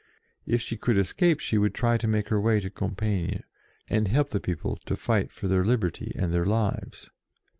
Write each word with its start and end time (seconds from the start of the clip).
If 0.47 0.61
she 0.61 0.77
could 0.77 0.97
escape 0.97 1.39
she 1.39 1.59
would 1.59 1.75
try 1.75 1.95
to 1.99 2.07
make 2.07 2.29
her 2.29 2.41
way 2.41 2.59
to 2.59 2.71
Compiegne, 2.71 3.43
and 3.87 4.07
help 4.07 4.31
the 4.31 4.39
people 4.39 4.79
to 4.87 4.95
fight 4.95 5.31
for 5.31 5.47
their 5.47 5.63
liberty 5.63 6.11
and 6.15 6.33
their 6.33 6.47
lives. 6.47 7.11